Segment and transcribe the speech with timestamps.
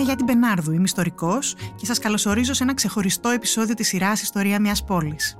[0.00, 4.60] η Αγιάτη Μπενάρδου, είμαι ιστορικός και σας καλωσορίζω σε ένα ξεχωριστό επεισόδιο της σειράς Ιστορία
[4.60, 5.36] μιας πόλης.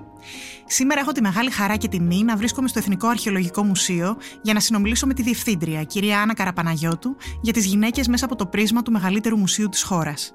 [0.67, 4.61] Σήμερα έχω τη μεγάλη χαρά και τιμή να βρίσκομαι στο Εθνικό Αρχαιολογικό Μουσείο για να
[4.61, 8.93] συνομιλήσω με τη Διευθύντρια, κυρία Άννα Καραπαναγιώτου, για τις γυναίκες μέσα από το πρίσμα του
[8.93, 10.33] μεγαλύτερου μουσείου της χώρας.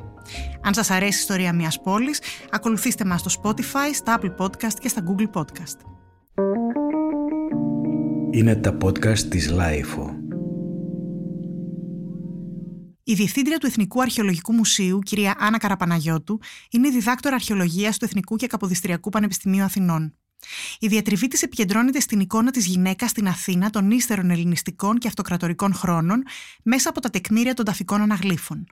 [0.61, 4.87] Αν σας αρέσει η ιστορία μιας πόλης, ακολουθήστε μας στο Spotify, στα Apple Podcast και
[4.87, 5.78] στα Google Podcast.
[8.32, 10.25] Είναι τα podcast της LiFO.
[13.07, 16.39] Η διευθύντρια του Εθνικού Αρχαιολογικού Μουσείου, κυρία Άννα Καραπαναγιώτου,
[16.71, 20.18] είναι διδάκτορα αρχαιολογίας του Εθνικού και Καποδιστριακού Πανεπιστημίου Αθηνών.
[20.79, 25.73] Η διατριβή της επικεντρώνεται στην εικόνα της γυναίκας στην Αθήνα των ύστερων ελληνιστικών και αυτοκρατορικών
[25.73, 26.23] χρόνων
[26.63, 28.65] μέσα από τα τεκμήρια των ταφικών αναγλύφων.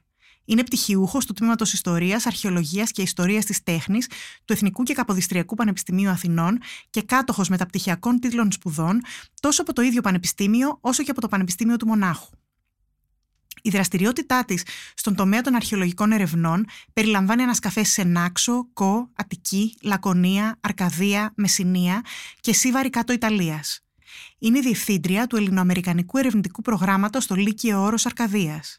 [0.45, 4.07] Είναι πτυχιούχος του Τμήματος Ιστορίας, Αρχαιολογίας και Ιστορίας της Τέχνης
[4.45, 9.01] του Εθνικού και Καποδιστριακού Πανεπιστημίου Αθηνών και κάτοχος μεταπτυχιακών τίτλων σπουδών
[9.39, 12.29] τόσο από το ίδιο Πανεπιστήμιο όσο και από το Πανεπιστήμιο του Μονάχου.
[13.65, 14.63] Η δραστηριότητά της
[14.93, 22.01] στον τομέα των αρχαιολογικών ερευνών περιλαμβάνει ανασκαφέ σε Νάξο, Κο, Αττική, Λακωνία, Αρκαδία, Μεσσηνία
[22.39, 23.83] και Σίβαρη κάτω Ιταλίας.
[24.39, 28.77] Είναι διευθύντρια του Ελληνοαμερικανικού Ερευνητικού Προγράμματος στο Λύκειο Όρος Αρκαδίας.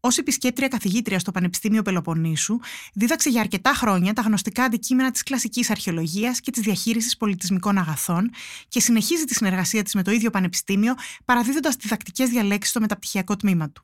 [0.00, 2.58] Ω επισκέπτρια καθηγήτρια στο Πανεπιστήμιο Πελοποννήσου,
[2.94, 8.30] δίδαξε για αρκετά χρόνια τα γνωστικά αντικείμενα της κλασικής αρχαιολογίας και της διαχείρισης πολιτισμικών αγαθών
[8.68, 10.94] και συνεχίζει τη συνεργασία της με το ίδιο Πανεπιστήμιο,
[11.24, 13.82] παραδίδοντας διδακτικές διαλέξεις στο μεταπτυχιακό τμήμα του.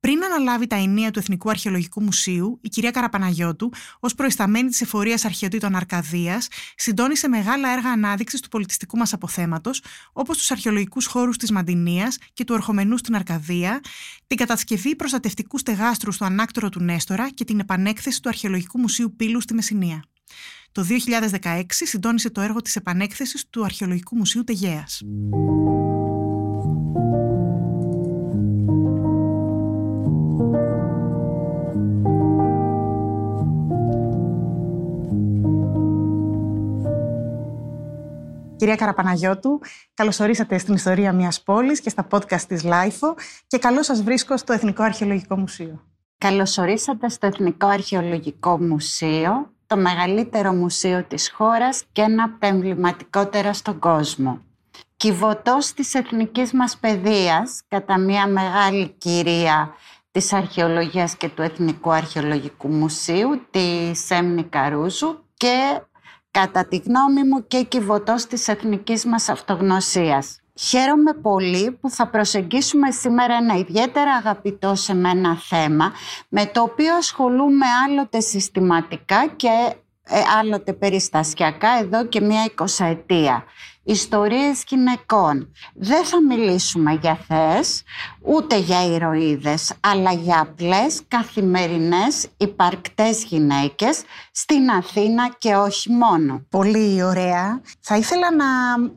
[0.00, 5.24] Πριν αναλάβει τα ενία του Εθνικού Αρχαιολογικού Μουσείου, η κυρία Καραπαναγιώτου, ως προϊσταμένη της Εφορίας
[5.24, 9.82] Αρχαιοτήτων Αρκαδίας, συντόνισε μεγάλα έργα ανάδειξης του πολιτιστικού μας αποθέματος,
[10.12, 13.80] όπως τους αρχαιολογικούς χώρους της Μαντινίας και του Ερχομενού στην Αρκαδία,
[14.26, 19.40] την κατασκευή προστατευτικού στεγάστρου στο ανάκτορο του Νέστορα και την επανέκθεση του Αρχαιολογικού Μουσείου Πύλου
[19.40, 20.04] στη Μεσσηνία.
[20.72, 20.86] Το
[21.42, 25.02] 2016 συντόνισε το έργο της επανέκθεσης του Αρχαιολογικού Μουσείου Τεγέας.
[38.60, 39.60] Κυρία Καραπαναγιώτου,
[39.94, 43.14] καλώς ορίσατε στην ιστορία μιας πόλης και στα podcast της LIFO
[43.46, 45.84] και καλώς σας βρίσκω στο Εθνικό Αρχαιολογικό Μουσείο.
[46.18, 52.46] Καλώς ορίσατε στο Εθνικό Αρχαιολογικό Μουσείο, το μεγαλύτερο μουσείο της χώρας και ένα από τα
[52.46, 54.40] εμβληματικότερα στον κόσμο.
[54.96, 59.74] Κυβωτός της εθνικής μας παιδείας, κατά μια μεγάλη κυρία
[60.10, 65.80] της αρχαιολογίας και του Εθνικού Αρχαιολογικού Μουσείου, τη Σέμνη Καρούζου και
[66.30, 70.40] κατά τη γνώμη μου και κυβωτός της εθνικής μας αυτογνωσίας.
[70.60, 75.92] Χαίρομαι πολύ που θα προσεγγίσουμε σήμερα ένα ιδιαίτερα αγαπητό σε μένα θέμα
[76.28, 79.74] με το οποίο ασχολούμαι άλλοτε συστηματικά και
[80.04, 83.44] ε, άλλοτε περιστασιακά εδώ και μία εικοσαετία
[83.82, 85.52] ιστορίες γυναικών.
[85.74, 87.82] Δεν θα μιλήσουμε για θες,
[88.22, 94.02] ούτε για ηρωίδες, αλλά για απλές καθημερινές υπαρκτές γυναίκες
[94.32, 96.46] στην Αθήνα και όχι μόνο.
[96.48, 97.60] Πολύ ωραία.
[97.80, 98.46] Θα ήθελα να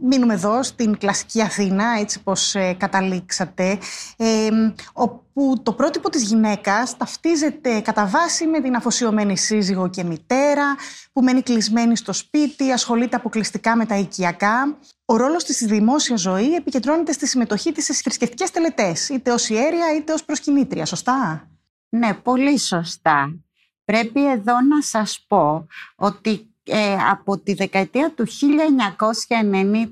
[0.07, 3.77] μείνουμε εδώ στην κλασική Αθήνα, έτσι πως ε, καταλήξατε,
[4.17, 4.49] ε,
[4.93, 10.75] όπου το πρότυπο της γυναίκας ταυτίζεται κατά βάση με την αφοσιωμένη σύζυγο και μητέρα,
[11.13, 16.15] που μένει κλεισμένη στο σπίτι, ασχολείται αποκλειστικά με τα οικιακά ο ρόλος της στη δημόσια
[16.15, 20.85] ζωή επικεντρώνεται στη συμμετοχή της σε θρησκευτικές τελετές, είτε ως ιέρια είτε ως προσκυνήτρια.
[20.85, 21.47] Σωστά;
[21.89, 23.39] Ναι, πολύ σωστά.
[23.85, 28.25] Πρέπει εδώ να σας πω ότι ε, από τη δεκαετία του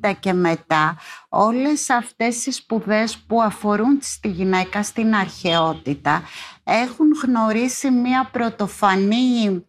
[0.01, 0.97] 1990 και μετά
[1.29, 6.23] όλες αυτές οι σπουδές που αφορούν στη γυναίκα στην αρχαιότητα
[6.63, 9.65] έχουν γνωρίσει μια πρωτοφανή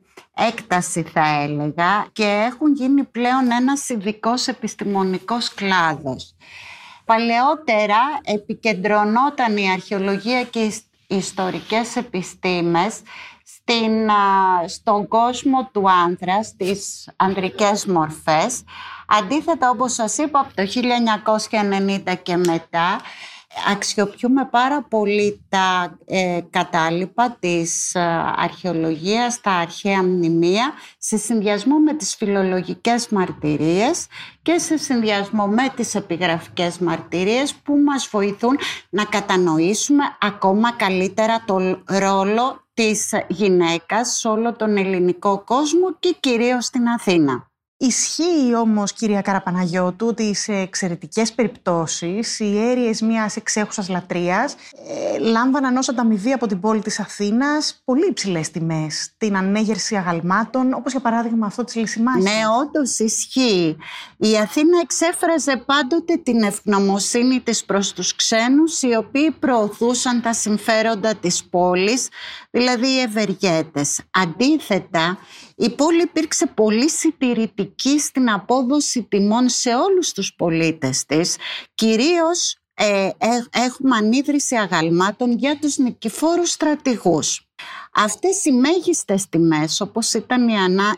[0.48, 6.34] έκταση θα έλεγα και έχουν γίνει πλέον ένας ειδικός επιστημονικός κλάδος.
[7.04, 10.74] Παλαιότερα επικεντρωνόταν η αρχαιολογία και οι
[11.06, 13.00] ιστορικές επιστήμες
[13.44, 14.10] στην,
[14.66, 18.64] στον κόσμο του άνθρα, στις ανδρικές μορφές.
[19.06, 20.62] Αντίθετα, όπως σας είπα, από το
[22.06, 23.00] 1990 και μετά
[23.70, 28.00] αξιοποιούμε πάρα πολύ τα ε, κατάλοιπα της ε,
[28.36, 34.06] αρχαιολογίας, τα αρχαία μνημεία, σε συνδυασμό με τις φιλολογικές μαρτυρίες
[34.42, 38.58] και σε συνδυασμό με τις επιγραφικές μαρτυρίες που μας βοηθούν
[38.90, 46.64] να κατανοήσουμε ακόμα καλύτερα το ρόλο της γυναίκας σε όλο τον ελληνικό κόσμο και κυρίως
[46.64, 47.51] στην Αθήνα.
[47.84, 55.76] Ισχύει όμως, κυρία Καραπαναγιώτου, ότι σε εξαιρετικές περιπτώσεις οι αίριες μιας εξέχουσας λατρείας ε, λάμβαναν
[55.76, 59.10] ως ανταμοιβή από την πόλη της Αθήνας πολύ υψηλές τιμές.
[59.18, 62.24] Την ανέγερση αγαλμάτων, όπως για παράδειγμα αυτό της Λυσιμάχης.
[62.24, 63.76] Ναι, όντως ισχύει.
[64.16, 71.14] Η Αθήνα εξέφραζε πάντοτε την ευγνωμοσύνη της προς τους ξένους, οι οποίοι προωθούσαν τα συμφέροντα
[71.14, 72.08] της πόλης,
[72.50, 74.00] δηλαδή οι ευεργέτες.
[74.10, 75.18] Αντίθετα,
[75.62, 81.36] η πόλη υπήρξε πολύ συντηρητική στην απόδοση τιμών σε όλους τους πολίτες της,
[81.74, 83.08] κυρίως ε,
[83.50, 87.46] έχουμε ανίδρυση αγαλμάτων για τους νικηφόρους στρατηγούς.
[87.94, 90.54] Αυτές οι μέγιστες τιμές, όπως ήταν η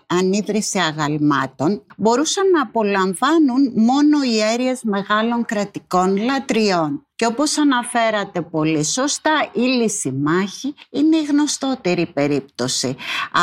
[0.07, 7.04] ανίδρυση αγαλμάτων, μπορούσαν να απολαμβάνουν μόνο οι αίρειες μεγάλων κρατικών λατριών.
[7.17, 12.97] Και όπως αναφέρατε πολύ σωστά, η Λυσιμάχη είναι η γνωστότερη περίπτωση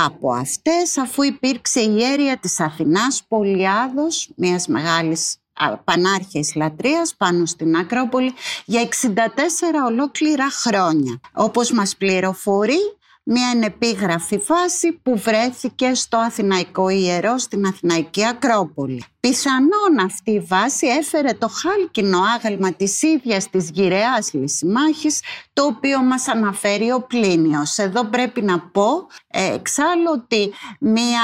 [0.05, 5.35] από αυτές, αφού υπήρξε η αίρια της Αθηνάς Πολιάδος, μιας μεγάλης
[5.83, 8.33] πανάρχης λατρείας πάνω στην Ακρόπολη
[8.65, 11.19] για 64 ολόκληρα χρόνια.
[11.33, 12.79] Όπως μας πληροφορεί
[13.23, 19.03] μια ενεπίγραφη βάση που βρέθηκε στο Αθηναϊκό Ιερό στην Αθηναϊκή Ακρόπολη.
[19.19, 25.19] Πιθανόν αυτή η βάση έφερε το χάλκινο άγαλμα της ίδιας της γυραιάς Λυσιμάχης
[25.53, 27.77] το οποίο μας αναφέρει ο Πλίνιος.
[27.77, 31.21] Εδώ πρέπει να πω ε, εξάλλου ότι μια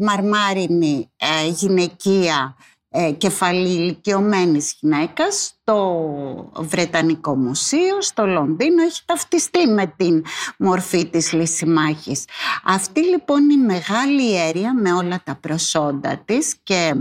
[0.00, 2.56] μαρμάρινη ε, γυναικεία
[2.94, 10.24] ε, κεφαλή ηλικιωμένης γυναίκας στο Βρετανικό Μουσείο, στο Λονδίνο, έχει ταυτιστεί με την
[10.58, 12.24] μορφή της Λυσιμάχης.
[12.64, 16.94] Αυτή λοιπόν η μεγάλη αίρια με όλα τα προσόντα της και ε,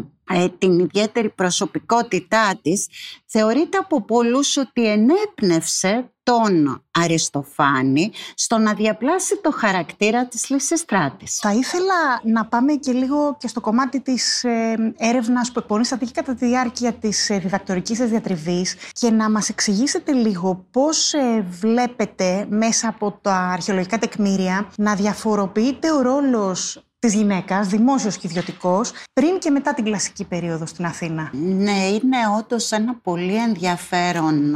[0.57, 2.87] την ιδιαίτερη προσωπικότητά της
[3.25, 11.39] θεωρείται από πολλούς ότι ενέπνευσε τον Αριστοφάνη στο να διαπλάσει το χαρακτήρα της Λυσιστράτης.
[11.41, 16.11] Θα ήθελα να πάμε και λίγο και στο κομμάτι της ε, έρευνας που εκπονήσατε και
[16.13, 21.45] κατά τη διάρκεια της ε, διδακτορικής σας διατριβής και να μας εξηγήσετε λίγο πώς ε,
[21.49, 28.91] βλέπετε μέσα από τα αρχαιολογικά τεκμήρια να διαφοροποιείται ο ρόλος Της γυναίκας, δημόσιος και ιδιωτικός,
[29.13, 31.29] πριν και μετά την κλασική περίοδο στην Αθήνα.
[31.33, 34.55] Ναι, είναι όντως ένα πολύ ενδιαφέρον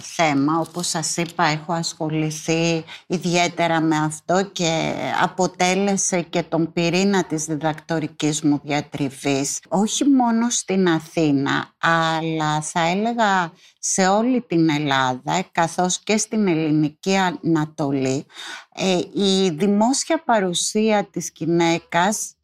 [0.00, 0.58] θέμα.
[0.58, 4.92] Όπως σας είπα, έχω ασχοληθεί ιδιαίτερα με αυτό και
[5.22, 9.60] αποτέλεσε και τον πυρήνα της διδακτορικής μου διατριβής.
[9.68, 13.52] Όχι μόνο στην Αθήνα, αλλά θα έλεγα
[13.84, 18.26] σε όλη την Ελλάδα, καθώς και στην ελληνική Ανατολή,
[18.74, 22.34] ε, η δημόσια παρουσία της γυναίκας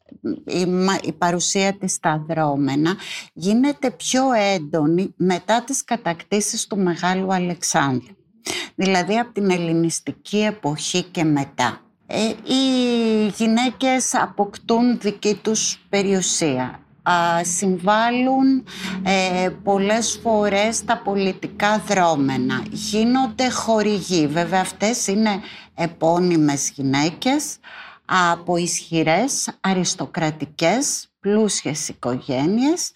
[1.01, 2.95] η παρουσία της στα δρόμενα
[3.33, 8.15] γίνεται πιο έντονη μετά τις κατακτήσεις του Μεγάλου Αλεξάνδρου.
[8.75, 11.81] Δηλαδή από την ελληνιστική εποχή και μετά.
[12.07, 16.79] Ε, οι γυναίκες αποκτούν δική τους περιουσία
[17.41, 18.65] συμβάλλουν
[19.03, 22.63] ε, πολλές φορές τα πολιτικά δρόμενα.
[22.71, 24.27] Γίνονται χορηγοί.
[24.27, 25.39] Βέβαια αυτές είναι
[25.75, 27.57] επώνυμες γυναίκες
[28.05, 32.91] από ισχυρές αριστοκρατικές πλούσιες οικογένειες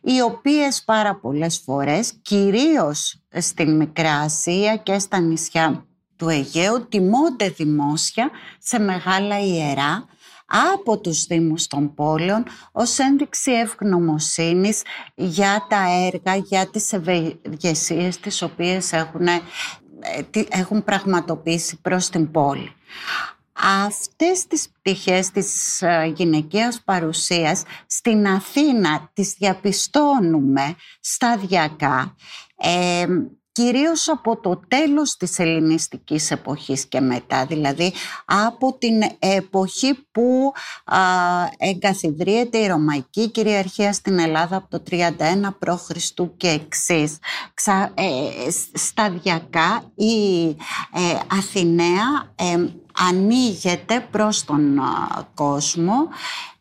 [0.00, 5.86] οι οποίες πάρα πολλές φορές κυρίως στην Μικρά Ασία και στα νησιά
[6.16, 10.06] του Αιγαίου τιμώνται δημόσια σε μεγάλα ιερά
[10.48, 14.82] από τους Δήμους των πόλεων ως ένδειξη ευγνωμοσύνης
[15.14, 19.40] για τα έργα, για τις ευεργεσίες τις οποίες έχουν, ε,
[20.48, 22.72] έχουν πραγματοποιήσει προς την πόλη.
[23.86, 32.14] Αυτές τις πτυχές της ε, γυναικείας παρουσίας στην Αθήνα τις διαπιστώνουμε σταδιακά
[32.56, 33.06] ε,
[33.58, 37.92] κυρίως από το τέλος της ελληνιστικής εποχής και μετά, δηλαδή
[38.24, 40.52] από την εποχή που
[40.84, 40.98] α,
[41.58, 45.04] εγκαθιδρύεται η Ρωμαϊκή κυριαρχία στην Ελλάδα από το 31
[45.58, 45.90] π.Χ.
[46.36, 47.18] και εξής.
[47.94, 52.68] Ε, σταδιακά η ε, Αθηναία ε,
[53.08, 54.80] ανοίγεται προς τον
[55.34, 56.08] κόσμο.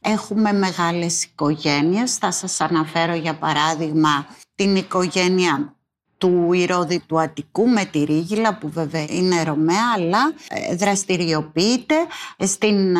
[0.02, 2.16] Έχουμε μεγάλες οικογένειες.
[2.16, 5.77] Θα σας αναφέρω για παράδειγμα την οικογένεια
[6.18, 11.96] του Ηρώδη του Αττικού με τη Ρίγυλα που βέβαια είναι Ρωμαία αλλά ε, δραστηριοποιείται
[12.38, 12.98] στην,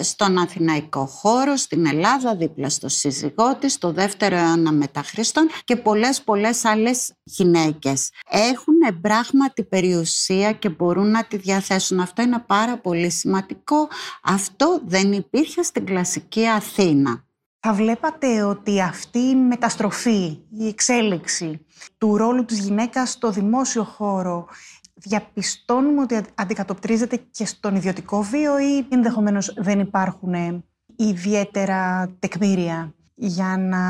[0.00, 5.76] στον Αθηναϊκό χώρο, στην Ελλάδα δίπλα στο σύζυγό της, το δεύτερο αιώνα μετά Χριστόν και
[5.76, 8.10] πολλές πολλές άλλες γυναίκες.
[8.30, 12.00] Έχουν πράγματι περιουσία και μπορούν να τη διαθέσουν.
[12.00, 13.88] Αυτό είναι πάρα πολύ σημαντικό.
[14.22, 17.24] Αυτό δεν υπήρχε στην κλασική Αθήνα.
[17.64, 21.66] Θα βλέπατε ότι αυτή η μεταστροφή, η εξέλιξη
[21.98, 24.46] του ρόλου της γυναίκας στο δημόσιο χώρο
[24.94, 30.64] διαπιστώνουμε ότι αντικατοπτρίζεται και στον ιδιωτικό βίο ή ενδεχομένως δεν υπάρχουν
[30.96, 33.80] ιδιαίτερα τεκμήρια για να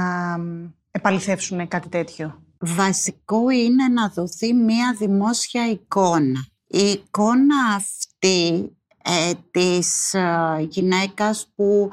[0.91, 6.47] επαληθεύσουν κάτι τέτοιο; Βασικό είναι να δοθεί μία δημόσια εικόνα.
[6.67, 8.71] Η εικόνα αυτή
[9.05, 11.91] ε, της ε, γυναίκας που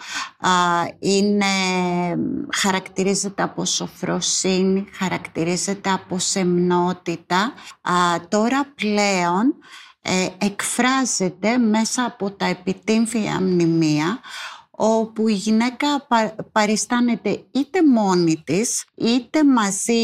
[0.99, 1.45] είναι,
[2.55, 7.53] χαρακτηρίζεται από σοφροσύνη, χαρακτηρίζεται από σεμνότητα,
[8.29, 9.55] τώρα πλέον
[10.01, 14.19] ε, εκφράζεται μέσα από τα επιτύμφια μνημεία
[14.81, 16.07] όπου η γυναίκα
[16.51, 20.03] παριστάνεται είτε μόνη της, είτε μαζί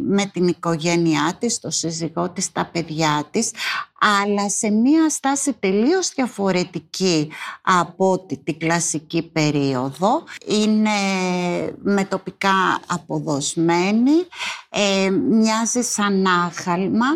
[0.00, 3.50] με την οικογένειά της, το σύζυγό της, τα παιδιά της,
[3.98, 7.30] αλλά σε μία στάση τελείως διαφορετική
[7.62, 10.24] από την κλασική περίοδο.
[10.46, 10.90] Είναι
[11.82, 14.26] με τοπικά αποδοσμένη,
[14.70, 17.06] ε, μοιάζει σαν άγαλμα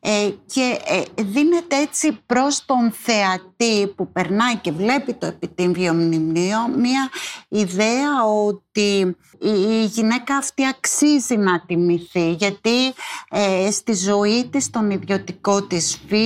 [0.00, 6.58] ε, και ε, δίνεται έτσι προς τον θεατή που περνάει και βλέπει το επιτύμβιο μνημείο
[6.76, 7.10] μία
[7.48, 12.94] ιδέα ότι η γυναίκα αυτή αξίζει να τιμηθεί γιατί
[13.70, 16.25] στη ζωή της, στον ιδιωτικό της βίο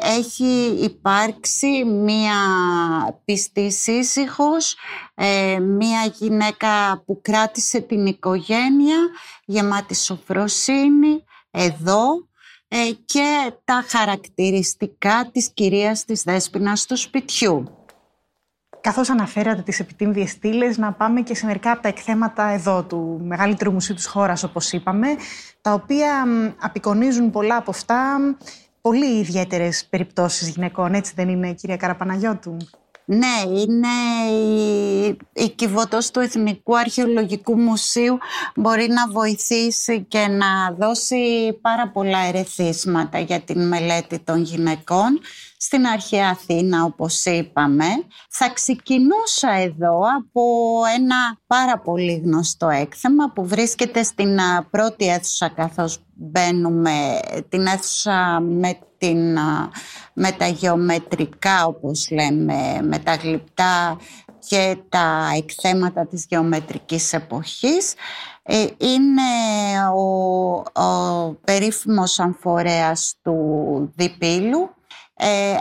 [0.00, 2.34] έχει υπάρξει μία
[3.24, 4.76] πιστή σύζυγος,
[5.60, 8.96] μία γυναίκα που κράτησε την οικογένεια
[9.44, 12.28] γεμάτη σοφροσύνη εδώ
[12.68, 17.78] ε, και τα χαρακτηριστικά της κυρίας της Δέσποινας του σπιτιού.
[18.80, 23.20] Καθώς αναφέρατε τις επιτύμβιες στήλες, να πάμε και σε μερικά από τα εκθέματα εδώ του
[23.24, 25.08] μεγαλύτερου μουσείου της χώρας, όπως είπαμε,
[25.60, 26.24] τα οποία
[26.60, 28.18] απεικονίζουν πολλά από αυτά
[28.88, 32.56] πολύ ιδιαίτερες περιπτώσεις γυναικών, έτσι δεν είναι κυρία Καραπαναγιώτου;
[33.04, 33.88] Ναι, είναι
[34.32, 38.18] η, η κυβωτός του Εθνικού Αρχαιολογικού Μουσείου
[38.54, 45.20] μπορεί να βοηθήσει και να δώσει πάρα πολλά ερεθίσματα για την μελέτη των γυναικών
[45.64, 47.84] στην αρχαία Αθήνα όπως είπαμε.
[48.30, 50.42] Θα ξεκινούσα εδώ από
[50.96, 54.38] ένα πάρα πολύ γνωστό έκθεμα που βρίσκεται στην
[54.70, 59.38] πρώτη αίθουσα καθώς μπαίνουμε την αίθουσα με, την,
[60.12, 63.98] με τα γεωμετρικά όπως λέμε, με τα γλυπτά
[64.48, 67.94] και τα εκθέματα της γεωμετρικής εποχής.
[68.42, 69.22] Ε, είναι
[69.94, 70.52] ο,
[70.82, 74.83] ο περίφημος αμφορέας του Διπύλου ε,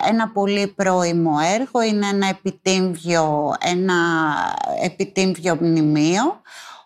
[0.08, 3.94] ένα πολύ πρώιμο έργο, είναι ένα επιτύμβιο, ένα
[4.84, 6.42] επιτύμβιο μνημείο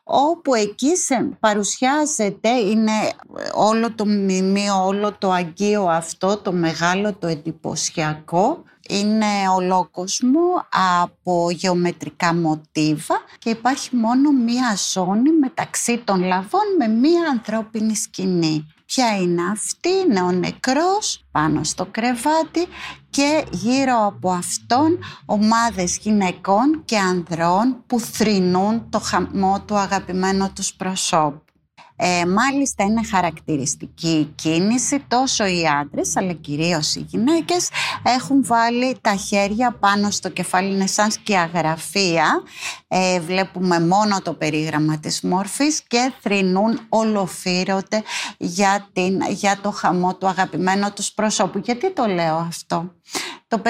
[0.10, 0.92] όπου εκεί
[1.40, 2.92] παρουσιάζεται, είναι
[3.54, 10.66] όλο το μνημείο, όλο το αγκείο αυτό, το μεγάλο, το εντυπωσιακό, είναι ολόκοσμο
[11.04, 18.68] από γεωμετρικά μοτίβα και υπάρχει μόνο μία ζώνη μεταξύ των λαβών με μία ανθρώπινη σκηνή.
[18.88, 22.68] Ποια είναι αυτή, είναι ο νεκρός πάνω στο κρεβάτι
[23.10, 30.74] και γύρω από αυτόν ομάδες γυναικών και ανδρών που θρηνούν το χαμό του αγαπημένου τους
[30.74, 31.42] προσώπου.
[32.00, 37.70] Ε, μάλιστα είναι χαρακτηριστική η κίνηση, τόσο οι άντρες αλλά κυρίως οι γυναίκες
[38.04, 42.44] έχουν βάλει τα χέρια πάνω στο κεφάλι, είναι σαν σκιαγραφία,
[42.88, 48.04] ε, βλέπουμε μόνο το περίγραμμα της μόρφης και θρυνούν ολοφύρωτε
[48.38, 51.58] για, την, για το χαμό του αγαπημένου τους προσώπου.
[51.58, 52.94] Γιατί το λέω αυτό;
[53.48, 53.70] Το 550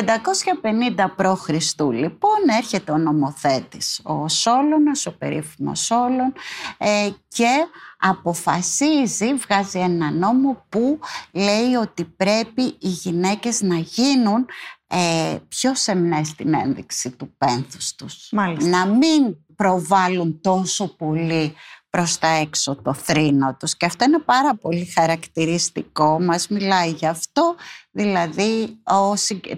[1.16, 1.50] π.Χ.
[1.80, 6.34] λοιπόν έρχεται ο νομοθέτης, ο Σόλωνας, ο περίφημος Σόλων
[6.78, 7.68] ε, και
[8.00, 11.00] αποφασίζει, βγάζει ένα νόμο που
[11.32, 14.46] λέει ότι πρέπει οι γυναίκες να γίνουν
[14.88, 18.30] ε, πιο σεμνές στην ένδειξη του πένθους τους;
[18.60, 21.54] Να μην προβάλλουν τόσο πολύ
[21.90, 27.08] προς τα έξω το θρήνο τους και αυτό είναι πάρα πολύ χαρακτηριστικό, μας μιλάει γι'
[27.08, 27.56] αυτό,
[27.92, 28.82] δηλαδή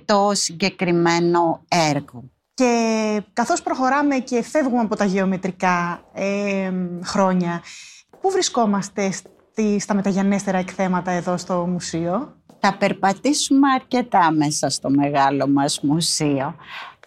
[0.05, 2.23] το συγκεκριμένο έργο.
[2.53, 6.71] Και καθώς προχωράμε και φεύγουμε από τα γεωμετρικά ε,
[7.03, 7.61] χρόνια,
[8.21, 15.47] πού βρισκόμαστε στη, στα μεταγενέστερα εκθέματα εδώ στο μουσείο; Θα περπατήσουμε αρκετά μέσα στο μεγάλο
[15.47, 16.55] μας μουσείο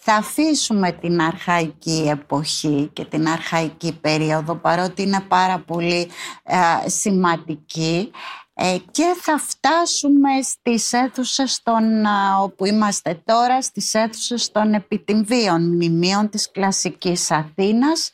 [0.04, 6.08] θα αφήσουμε την αρχαϊκή εποχή και την αρχαϊκή περίοδο παρότι είναι πάρα πολύ
[6.42, 8.10] ε, σημαντική
[8.54, 12.08] ε, και θα φτάσουμε στις αίθουσες των, ε,
[12.42, 18.10] όπου είμαστε τώρα, στις αίθουσες των επιτυμβίων μνημείων της κλασικής Αθήνας.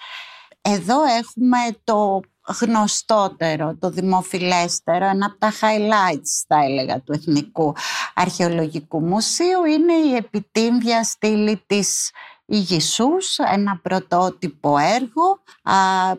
[0.61, 2.21] Εδώ έχουμε το
[2.61, 7.75] γνωστότερο, το δημοφιλέστερο, ένα από τα highlights θα έλεγα του Εθνικού
[8.15, 12.11] Αρχαιολογικού Μουσείου είναι η επιτύμβια στήλη της
[12.51, 15.43] Ιγισούς, ένα πρωτότυπο έργο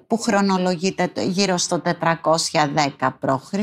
[0.07, 3.53] που χρονολογείται γύρω στο 410 π.Χ.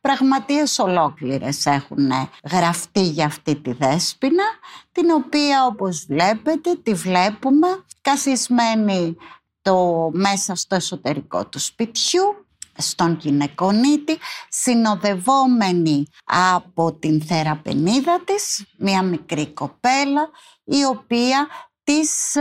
[0.00, 2.10] Πραγματείες ολόκληρες έχουν
[2.50, 4.44] γραφτεί για αυτή τη δέσποινα,
[4.92, 7.66] την οποία όπως βλέπετε τη βλέπουμε
[8.00, 9.16] καθισμένη
[9.64, 19.52] στο, μέσα στο εσωτερικό του σπιτιού στον γυναικονίτη, συνοδευόμενη από την θεραπενίδα της, μια μικρή
[19.52, 20.30] κοπέλα,
[20.64, 21.48] η οποία
[21.84, 22.36] της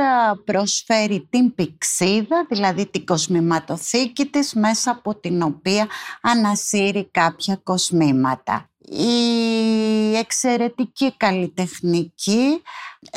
[0.46, 5.88] προσφέρει την πηξίδα, δηλαδή την κοσμηματοθήκη της, μέσα από την οποία
[6.22, 8.71] ανασύρει κάποια κοσμήματα.
[8.90, 12.62] Η εξαιρετική καλλιτεχνική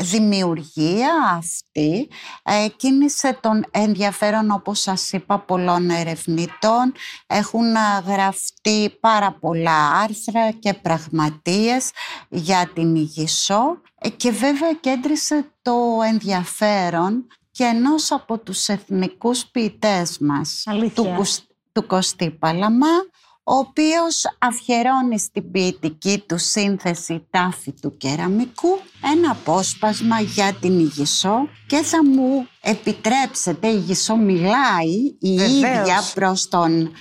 [0.01, 2.09] δημιουργία αυτή
[2.43, 6.93] ε, κίνησε τον ενδιαφέρον όπως σας είπα πολλών ερευνητών.
[7.27, 7.73] Έχουν
[8.07, 11.91] γραφτεί πάρα πολλά άρθρα και πραγματείες
[12.29, 15.75] για την Ιγισό ε, και βέβαια κέντρισε το
[16.07, 21.25] ενδιαφέρον και ενός από τους εθνικούς ποιητές μας του,
[21.73, 23.13] του Κωστή Παλαμά
[23.45, 28.79] ο οποίος αφιερώνει στην ποιητική του σύνθεση τάφη του κεραμικού
[29.13, 36.49] ένα απόσπασμα για την Ιγισό και θα μου επιτρέψετε, η Ιγισό μιλάει η ίδια προς
[36.49, 36.93] τον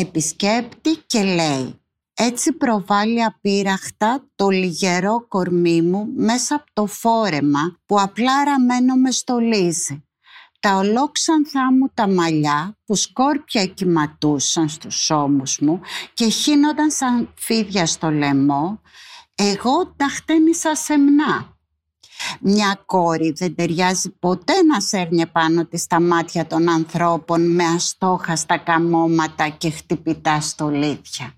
[0.00, 1.80] επισκέπτη και λέει
[2.14, 9.10] έτσι προβάλλει απείραχτα το λιγερό κορμί μου μέσα από το φόρεμα που απλά ραμμένο με
[9.10, 10.04] στολίζει
[10.62, 15.80] τα ολόξανθά μου τα μαλλιά που σκόρπια κυματούσαν στους ώμους μου
[16.14, 18.80] και χύνονταν σαν φίδια στο λαιμό,
[19.34, 21.56] εγώ τα χτένισα σεμνά.
[22.40, 28.58] Μια κόρη δεν ταιριάζει ποτέ να σέρνει πάνω της τα μάτια των ανθρώπων με αστόχαστα
[28.58, 31.34] καμώματα και χτυπητά στολίδια.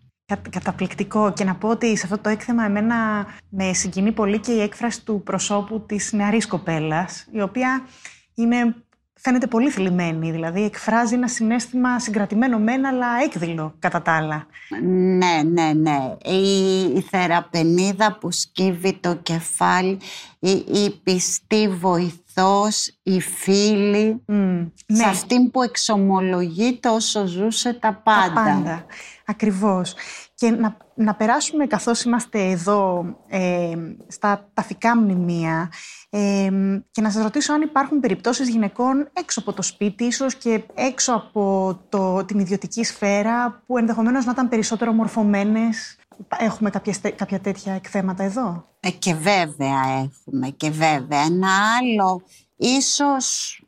[0.50, 4.60] Καταπληκτικό και να πω ότι σε αυτό το έκθεμα εμένα με συγκινεί πολύ και η
[4.60, 7.86] έκφραση του προσώπου της νεαρής κοπέλας η οποία
[8.34, 8.83] είναι
[9.24, 14.46] φαίνεται πολύ θλιμμένη, δηλαδή εκφράζει ένα συνέστημα συγκρατημένο μένα, αλλά έκδηλο κατά τα άλλα.
[14.82, 16.16] Ναι, ναι, ναι.
[16.24, 19.98] Η, η θεραπενίδα που σκύβει το κεφάλι,
[20.38, 25.04] η, η πιστή βοηθός, η φίλη, mm, σε ναι.
[25.04, 28.34] αυτήν που εξομολογεί όσο ζούσε τα πάντα.
[28.34, 28.86] Τα πάντα,
[29.24, 29.94] ακριβώς.
[30.34, 33.72] Και να, να περάσουμε καθώς είμαστε εδώ ε,
[34.06, 35.72] στα ταφικά μνημεία
[36.10, 36.50] ε,
[36.90, 41.14] και να σας ρωτήσω αν υπάρχουν περιπτώσεις γυναικών έξω από το σπίτι, ίσως και έξω
[41.14, 45.98] από το, την ιδιωτική σφαίρα που ενδεχομένως να ήταν περισσότερο μορφωμένες.
[46.38, 51.20] Έχουμε κάποια, κάποια τέτοια εκθέματα εδώ; Ε, και βέβαια έχουμε και βέβαια.
[51.24, 51.48] Ένα
[51.80, 52.22] άλλο
[52.56, 53.58] ίσως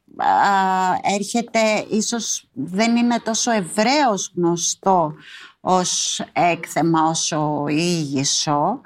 [1.03, 5.15] έρχεται, ίσως δεν είναι τόσο ευρέως γνωστό
[5.69, 8.81] ως έκθεμα όσο ήγησο.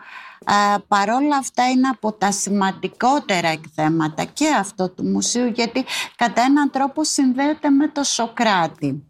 [0.88, 5.84] παρόλα αυτά είναι από τα σημαντικότερα εκθέματα και αυτό του μουσείου γιατί
[6.16, 9.04] κατά έναν τρόπο συνδέεται με το Σοκράτη.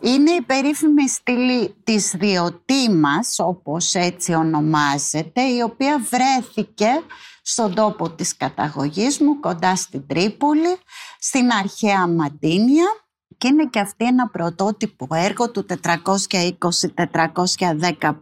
[0.00, 7.02] Είναι η περίφημη στήλη της Διωτήμας, όπως έτσι ονομάζεται, η οποία βρέθηκε
[7.42, 10.76] στον τόπο της καταγωγής μου, κοντά στην Τρίπολη,
[11.18, 13.01] στην αρχαία Μαντίνια
[13.38, 15.74] και είναι και αυτή ένα πρωτότυπο έργο του 420-410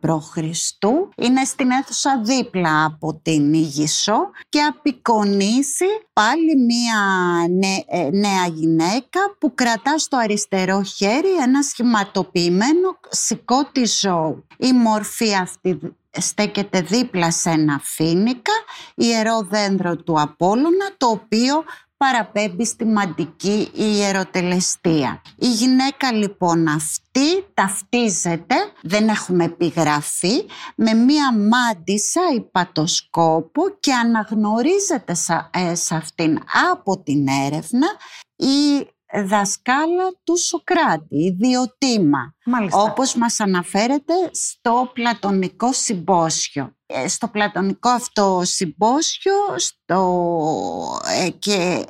[0.01, 0.37] π.Χ.
[1.16, 7.01] Είναι στην αίθουσα δίπλα από την Ήγησο και απεικονίζει πάλι μία
[7.87, 14.46] ε, νέα γυναίκα που κρατά στο αριστερό χέρι ένα σχηματοποιημένο σηκώτη ζώου.
[14.59, 15.79] Η μορφή αυτή
[16.11, 18.53] στέκεται δίπλα σε ένα φίνικα,
[18.94, 21.64] ιερό δέντρο του Απόλλωνα, το οποίο
[22.04, 25.22] παραπέμπει στη μαντική ιεροτελεστία.
[25.36, 35.14] Η γυναίκα λοιπόν αυτή ταυτίζεται, δεν έχουμε επιγραφή, με μία μάντισα υπατοσκόπο και αναγνωρίζεται
[35.50, 36.38] ε, σε αυτήν
[36.72, 37.86] από την έρευνα
[38.36, 42.83] η δασκάλα του Σοκράτη, ιδιωτήμα, Μάλιστα.
[42.83, 46.75] όπως μας αναφέρεται στο πλατωνικό συμπόσιο.
[46.87, 51.85] Ε, στο πλατωνικό αυτό συμπόσιο στο, ε, και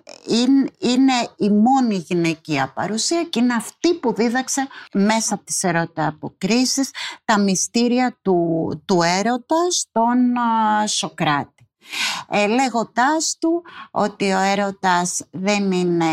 [0.79, 6.91] είναι, η μόνη γυναικεία παρουσία και είναι αυτή που δίδαξε μέσα από τις ερώτα αποκρίσεις
[7.25, 10.19] τα μυστήρια του, του έρωτα στον
[10.87, 11.69] Σοκράτη.
[12.29, 16.07] Ε, λέγοντάς του ότι ο έρωτας δεν είναι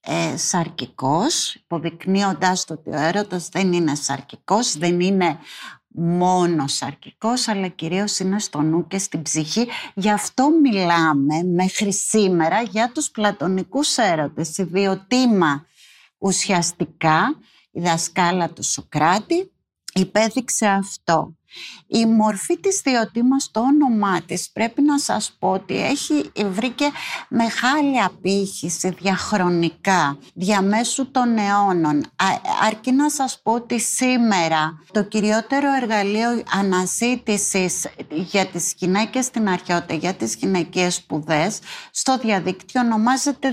[0.00, 5.38] ε, σαρκικός, υποδεικνύοντας το ότι ο έρωτας δεν είναι σαρκικός, δεν είναι
[5.94, 9.68] μόνο σαρκικός, αλλά κυρίως είναι στο νου και στην ψυχή.
[9.94, 14.58] Γι' αυτό μιλάμε μέχρι σήμερα για τους πλατωνικούς έρωτες.
[14.58, 15.66] Η βιωτήμα
[16.18, 17.38] ουσιαστικά,
[17.70, 19.52] η δασκάλα του Σοκράτη,
[19.94, 21.34] υπέδειξε αυτό.
[21.86, 26.84] Η μορφή της θεοτήμας στο όνομά της πρέπει να σας πω ότι έχει βρήκε
[27.28, 32.04] μεγάλη απήχηση διαχρονικά διαμέσου των αιώνων.
[32.66, 39.94] αρκεί να σας πω ότι σήμερα το κυριότερο εργαλείο αναζήτησης για τις γυναίκες στην αρχαιότητα,
[39.94, 41.58] για τις γυναικείες σπουδές
[41.90, 43.50] στο διαδίκτυο ονομάζεται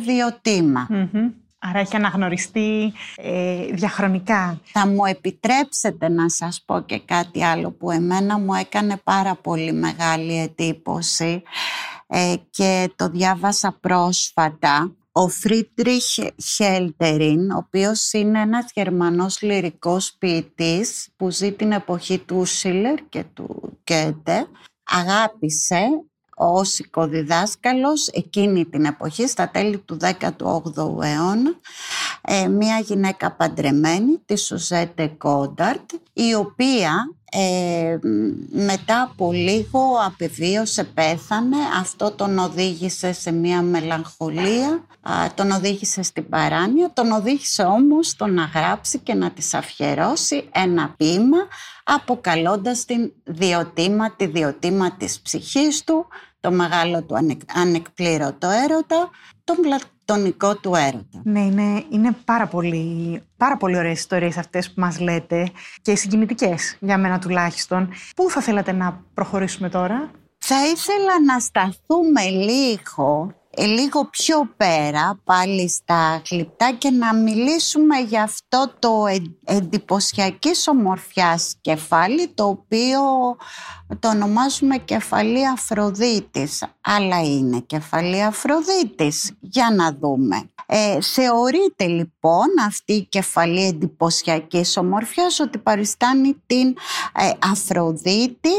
[1.70, 4.62] Άρα έχει αναγνωριστεί ε, διαχρονικά.
[4.64, 9.74] Θα μου επιτρέψετε να σας πω και κάτι άλλο που εμένα μου έκανε πάρα πολύ
[9.74, 11.44] μεγάλη εντύπωση
[12.08, 14.96] ε, και το διάβασα πρόσφατα.
[15.12, 16.04] Ο Φρίτριχ
[16.56, 23.24] Χέλτεριν, ο οποίος είναι ένας γερμανός λυρικός ποιητής που ζει την εποχή του Σίλερ και
[23.34, 24.48] του Κέντε,
[24.84, 25.82] αγάπησε
[26.40, 31.56] ως οικοδιδάσκαλος εκείνη την εποχή, στα τέλη του 18ου αιώνα,
[32.22, 37.98] ε, μια γυναίκα παντρεμένη, τη Σουζέτε Κόνταρτ, η οποία ε,
[38.50, 41.58] μετά από λίγο απεβίωσε, πέθανε.
[41.80, 44.86] Αυτό τον οδήγησε σε μια μελαγχολία,
[45.36, 50.94] τον οδήγησε στην παράνοια, τον οδήγησε όμως το να γράψει και να της αφιερώσει ένα
[50.98, 51.38] ποίημα
[51.84, 56.08] αποκαλώντας την διοτήμα, τη διοτήμα της ψυχής του,
[56.40, 57.16] το μεγάλο του
[57.54, 59.10] ανεκπλήρωτο έρωτα,
[59.44, 61.22] τον πλατωνικό του έρωτα.
[61.24, 66.78] Ναι, είναι, είναι πάρα, πολύ, πάρα πολύ ωραίες ιστορίες αυτές που μας λέτε και συγκινητικές
[66.80, 67.90] για μένα τουλάχιστον.
[68.16, 75.20] Πού θα θέλατε να προχωρήσουμε τώρα; Θα ήθελα να σταθούμε λίγο ε, λίγο πιο πέρα
[75.24, 79.06] πάλι στα γλυπτά και να μιλήσουμε για αυτό το
[79.46, 83.00] εντυπωσιακής ομορφιάς κεφάλι το οποίο
[84.00, 86.64] το ονομάζουμε κεφαλή Αφροδίτης.
[86.82, 90.50] Αλλά είναι κεφαλή Αφροδίτης για να δούμε.
[90.70, 96.68] Ε, θεωρείται λοιπόν αυτή η κεφαλή εντυπωσιακής ομορφιάς ότι παριστάνει την
[97.16, 98.52] ε, Αφροδίτη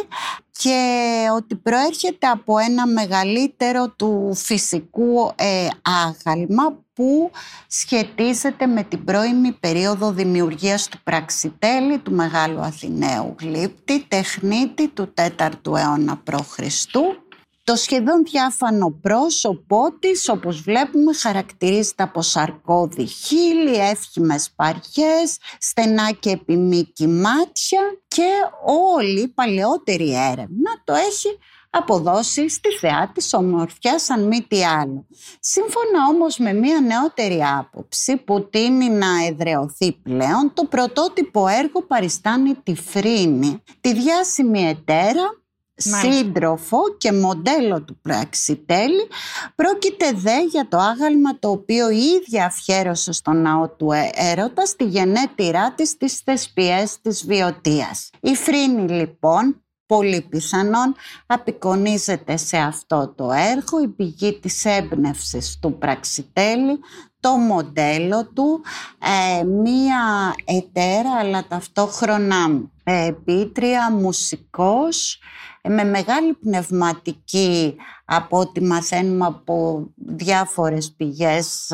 [0.58, 7.30] και ότι προέρχεται από ένα μεγαλύτερο του φυσικού ε, άγαλμα που
[7.66, 15.76] σχετίζεται με την πρώιμη περίοδο δημιουργίας του Πραξιτέλη, του Μεγάλου Αθηναίου γλύπτη, τεχνίτη του 4ου
[15.76, 16.58] αιώνα π.Χ.
[17.68, 26.30] Το σχεδόν διάφανο πρόσωπό της, όπως βλέπουμε, χαρακτηρίζεται από σαρκώδη χείλη, εύχημες παριές, στενά και
[26.30, 28.28] επιμήκη μάτια και
[28.96, 31.38] όλη η παλαιότερη έρευνα το έχει
[31.70, 35.06] αποδώσει στη θεά της ομορφιάς σαν μη τι άλλο.
[35.40, 42.54] Σύμφωνα όμως με μία νεότερη άποψη που τίνει να εδρεωθεί πλέον, το πρωτότυπο έργο παριστάνει
[42.54, 45.46] τη Φρίνη, τη διάσημη ετέρα
[45.78, 49.08] σύντροφο και μοντέλο του πραξιτέλη.
[49.54, 54.66] Πρόκειται δε για το άγαλμα το οποίο η ίδια αφιέρωσε στο ναό του ε, έρωτα
[54.66, 58.10] στη γενέτειρά της στις θεσπιές της βιωτίας.
[58.20, 60.94] Η Φρίνη λοιπόν πολύ πιθανόν
[61.26, 63.82] απεικονίζεται σε αυτό το έργο.
[63.82, 66.78] Η πηγή της έμπνευσης του πραξιτέλη
[67.20, 68.62] το μοντέλο του,
[69.38, 75.18] ε, μία ετέρα αλλά ταυτόχρονα ε, επίτρια, μουσικός,
[75.68, 81.72] με μεγάλη πνευματική από ό,τι μαθαίνουμε από διάφορες πηγές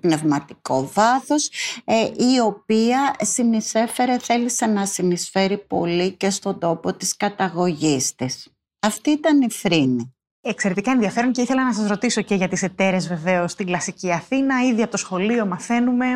[0.00, 1.50] πνευματικό βάθος
[1.84, 8.48] ε, η οποία συνεισέφερε, θέλησε να συνεισφέρει πολύ και στον τόπο της καταγωγής της.
[8.80, 10.14] Αυτή ήταν η Φρίνη.
[10.42, 14.62] Εξαιρετικά ενδιαφέρον και ήθελα να σας ρωτήσω και για τις εταίρες βεβαίως στην κλασική Αθήνα.
[14.62, 16.06] Ήδη από το σχολείο μαθαίνουμε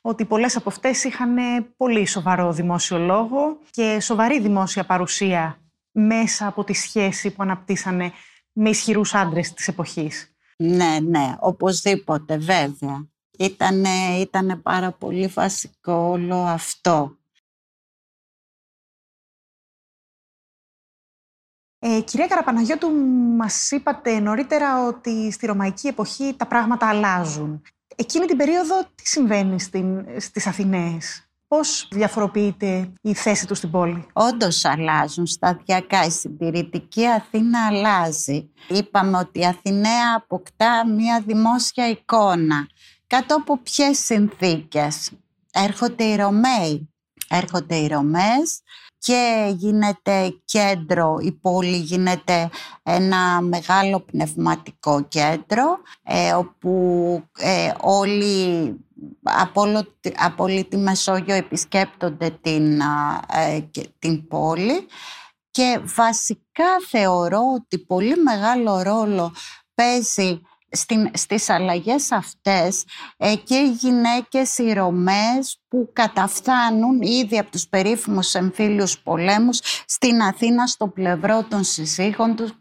[0.00, 1.36] ότι πολλές από αυτές είχαν
[1.76, 5.60] πολύ σοβαρό δημόσιο λόγο και σοβαρή δημόσια παρουσία
[5.90, 8.12] μέσα από τη σχέση που αναπτύσσανε
[8.52, 10.34] με ισχυρούς άντρες της εποχής.
[10.56, 13.08] Ναι, ναι, οπωσδήποτε, βέβαια.
[13.38, 17.18] Ήτανε, ήτανε πάρα πολύ βασικό όλο αυτό.
[21.78, 22.90] Ε, κυρία Καραπαναγιώτου,
[23.36, 27.62] μας είπατε νωρίτερα ότι στη Ρωμαϊκή εποχή τα πράγματα αλλάζουν.
[28.00, 34.06] Εκείνη την περίοδο τι συμβαίνει στην, στις Αθηναίες; Πώς διαφοροποιείται η θέση τους στην πόλη;
[34.12, 36.04] Όντως αλλάζουν σταδιακά.
[36.04, 38.50] Η συντηρητική Αθήνα αλλάζει.
[38.68, 42.68] Είπαμε ότι η Αθηναία αποκτά μια δημόσια εικόνα.
[43.06, 45.10] Κάτω από ποιες συνθήκες;
[45.52, 46.94] Έρχονται οι Ρωμαίοι.
[47.28, 48.62] Έρχονται οι Ρωμαίες
[49.00, 52.50] και γίνεται κέντρο, η πόλη γίνεται
[52.82, 58.74] ένα μεγάλο πνευματικό κέντρο ε, όπου ε, όλοι
[59.22, 59.62] από,
[60.36, 63.60] όλη τη Μεσόγειο επισκέπτονται την, ε,
[63.98, 64.86] την πόλη.
[65.50, 69.32] Και βασικά θεωρώ ότι πολύ μεγάλο ρόλο
[69.74, 72.84] παίζει στην, στις αλλαγές αυτές
[73.16, 80.20] ε, και οι γυναίκες οι Ρωμές που καταφθάνουν ήδη από τους περίφημους εμφύλιους πολέμους στην
[80.22, 82.52] Αθήνα στο πλευρό των συζύγων τους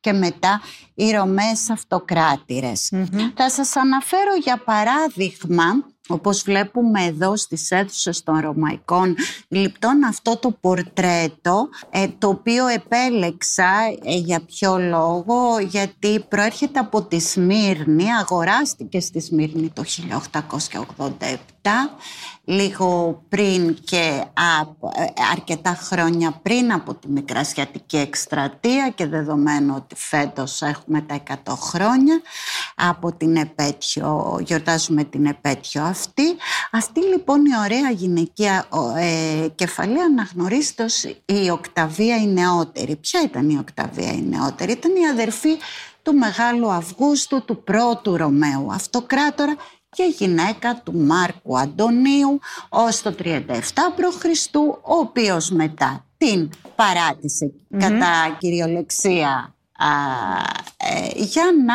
[0.00, 0.60] και μετά
[0.94, 1.70] οι Ρωμές
[3.34, 9.16] Θα σας αναφέρω για παράδειγμα όπως βλέπουμε εδώ στις αίθουσες των Ρωμαϊκών
[9.48, 13.70] λοιπόν αυτό το πορτρέτο ε, το οποίο επέλεξα
[14.04, 19.84] ε, για ποιο λόγο γιατί προέρχεται από τη Σμύρνη αγοράστηκε στη Σμύρνη το
[21.62, 21.70] 1887
[22.44, 24.22] λίγο πριν και
[24.96, 31.52] ε, αρκετά χρόνια πριν από τη Μικρασιατική Εκστρατεία και δεδομένου ότι φέτος έχουμε τα 100
[31.56, 32.20] χρόνια
[32.74, 36.36] από την επέτειο, γιορτάζουμε την επέτειο αυτή.
[36.70, 42.96] Αυτή λοιπόν η ωραία γυναικεία ε, κεφαλαία αναγνωρίζεται ως η Οκταβία η νεότερη.
[42.96, 45.56] Ποια ήταν η Οκταβία η νεότερη, ήταν η αδερφή
[46.02, 49.56] του Μεγάλου Αυγούστου, του πρώτου Ρωμαίου Αυτοκράτορα
[49.88, 53.46] και γυναίκα του Μάρκου Αντωνίου ως το 37
[53.96, 54.24] π.Χ.
[54.82, 59.88] ο οποίος μετά την παρατησε κατά κυριολεξία α,
[60.76, 61.74] ε, για να,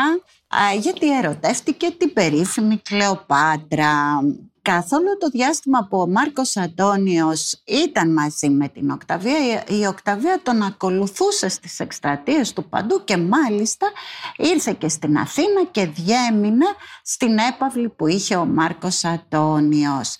[0.79, 4.19] γιατί ερωτεύτηκε την περίφημη Κλεοπάτρα
[4.61, 10.61] καθόλου το διάστημα που ο Μάρκος Αντώνιος ήταν μαζί με την Οκταβία, η Οκταβία τον
[10.61, 13.91] ακολουθούσε στις εκστρατείες του παντού και μάλιστα
[14.37, 16.65] ήρθε και στην Αθήνα και διέμεινε
[17.03, 20.17] στην έπαυλη που είχε ο Μάρκος Αντώνιος.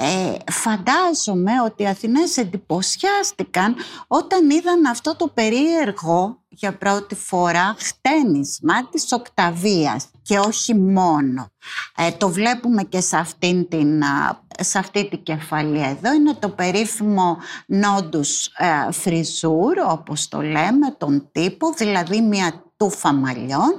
[0.00, 3.76] Ε, φαντάζομαι ότι οι Αθηνές εντυπωσιάστηκαν
[4.06, 11.48] όταν είδαν αυτό το περίεργο για πρώτη φορά χτένισμα της Οκταβίας και όχι μόνο.
[11.96, 14.02] Ε, το βλέπουμε και σε, αυτήν την,
[14.58, 16.12] σε αυτή την κεφαλή εδώ.
[16.14, 23.78] Είναι το περίφημο νόντους ε, φριζούρ, όπως το λέμε, τον τύπο, δηλαδή μια τούφα μαλλιών,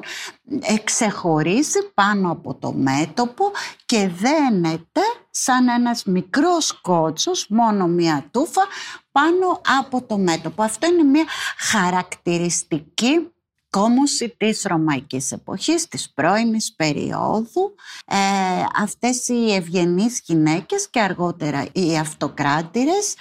[0.61, 3.51] εξεχωρίζει πάνω από το μέτωπο
[3.85, 8.61] και δένεται σαν ένας μικρός κότσος, μόνο μία τούφα,
[9.11, 10.63] πάνω από το μέτωπο.
[10.63, 11.25] Αυτό είναι μια
[11.57, 13.31] χαρακτηριστική
[13.69, 17.75] κόμωση της Ρωμαϊκής εποχής, της πρώιμης περίοδου.
[18.05, 18.15] Ε,
[18.81, 23.15] αυτές οι ευγενείς γυναίκες και αργότερα οι αυτοκράτηρες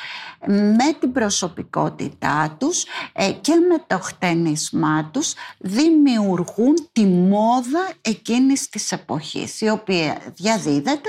[0.46, 8.92] με την προσωπικότητά τους ε, και με το χτένισμά τους δημιουργούν τη μόδα εκείνης της
[8.92, 11.08] εποχής η οποία διαδίδεται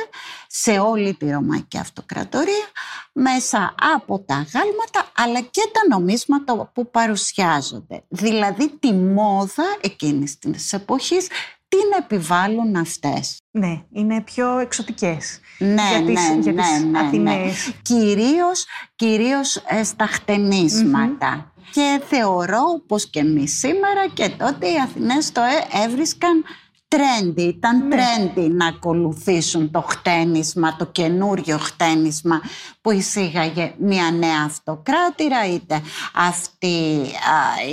[0.51, 2.67] σε όλη τη Ρωμαϊκή Αυτοκρατορία
[3.11, 8.03] μέσα από τα γάλματα αλλά και τα νομίσματα που παρουσιάζονται.
[8.07, 11.27] Δηλαδή τη μόδα εκείνης της εποχής
[11.67, 13.41] την επιβάλλουν αυτές.
[13.51, 17.51] Ναι, είναι πιο εξωτικές ναι, για τις, ναι, για τις ναι, ναι, ναι.
[17.81, 21.53] Κυρίως, κυρίως ε, στα χτενίσματα.
[21.71, 26.43] Και θεωρώ πως και εμείς σήμερα και τότε οι Αθηνές το ε, έβρισκαν
[26.89, 27.95] τρέντι, ήταν ναι.
[27.95, 32.41] τρέντι να ακολουθήσουν το χτένισμα, το καινούριο χτένισμα
[32.81, 35.81] που εισήγαγε μια νέα αυτοκράτηρα, είτε
[36.13, 37.01] αυτή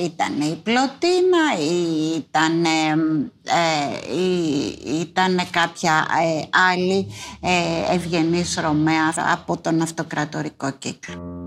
[0.04, 2.96] ήταν η Πλωτίνα ή ήταν, ε,
[5.00, 7.06] ήταν κάποια ε, άλλη
[7.40, 11.45] ε, ευγενής Ρωμαία από τον αυτοκρατορικό κύκλο.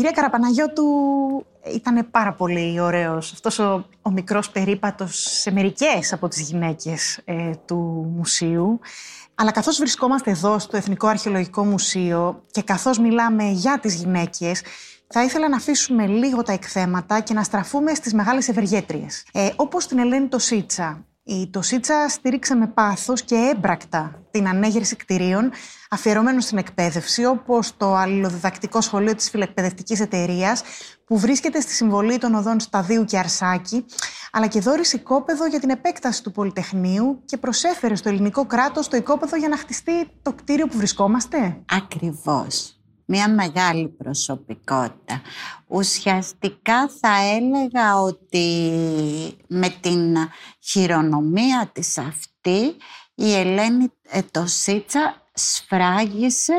[0.00, 0.84] Κυρία Καραπαναγιώτου
[1.74, 7.50] ήταν πάρα πολύ ωραίος αυτός ο, ο μικρός περίπατος σε μερικές από τις γυναίκες ε,
[7.66, 7.76] του
[8.16, 8.80] μουσείου.
[9.34, 14.62] Αλλά καθώς βρισκόμαστε εδώ στο Εθνικό Αρχαιολογικό Μουσείο και καθώς μιλάμε για τις γυναίκες,
[15.06, 19.26] θα ήθελα να αφήσουμε λίγο τα εκθέματα και να στραφούμε στις μεγάλες ευεργέτριες.
[19.32, 25.50] Ε, όπως την Ελένη Τοσίτσα, η Τοσίτσα στήριξε με πάθος και έμπρακτα την ανέγερση κτηρίων
[25.90, 30.62] αφιερωμένων στην εκπαίδευση, όπως το αλληλοδιδακτικό σχολείο της Φιλεκπαιδευτικής Εταιρείας,
[31.04, 33.84] που βρίσκεται στη συμβολή των οδών Σταδίου και Αρσάκη,
[34.32, 38.96] αλλά και δόρισε οικόπεδο για την επέκταση του Πολυτεχνείου και προσέφερε στο ελληνικό κράτος το
[38.96, 41.62] οικόπεδο για να χτιστεί το κτίριο που βρισκόμαστε.
[41.72, 42.79] Ακριβώς
[43.10, 45.22] μια μεγάλη προσωπικότητα.
[45.66, 48.46] Ουσιαστικά θα έλεγα ότι
[49.46, 50.16] με την
[50.60, 52.76] χειρονομία της αυτή
[53.14, 56.54] η Ελένη Ετοσίτσα σφράγισε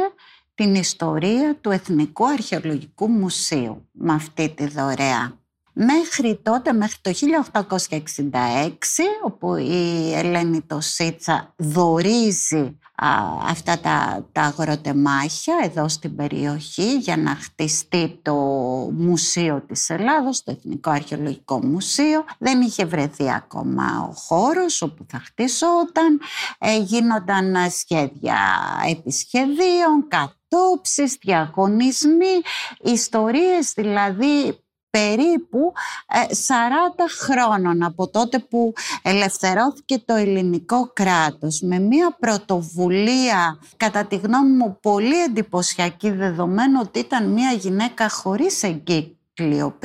[0.55, 5.39] την ιστορία του Εθνικού Αρχαιολογικού Μουσείου με αυτή τη δωρεά.
[5.73, 7.11] Μέχρι τότε, μέχρι το
[7.59, 7.97] 1866,
[9.23, 12.77] όπου η Ελένη Τοσίτσα δορίζει
[13.47, 18.33] αυτά τα, τα αγροτεμάχια εδώ στην περιοχή για να χτιστεί το
[18.97, 22.25] Μουσείο της Ελλάδος, το Εθνικό Αρχαιολογικό Μουσείο.
[22.37, 26.19] Δεν είχε βρεθεί ακόμα ο χώρος όπου θα χτισόταν.
[26.59, 28.39] Ε, γίνονταν σχέδια
[28.89, 32.41] επισχεδίων, κατόψεις, διαγωνισμοί,
[32.81, 34.60] ιστορίες δηλαδή
[34.91, 35.73] περίπου
[36.07, 36.13] 40
[36.97, 41.61] ε, χρόνων από τότε που ελευθερώθηκε το ελληνικό κράτος.
[41.61, 48.63] Με μια πρωτοβουλία κατά τη γνώμη μου πολύ εντυπωσιακή δεδομένου ότι ήταν μια γυναίκα χωρίς
[48.63, 49.77] εγκύκλιο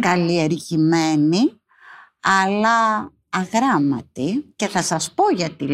[0.00, 1.60] καλλιεργημένη
[2.20, 4.52] αλλά αγράμματη.
[4.56, 5.64] Και θα σας πω γιατί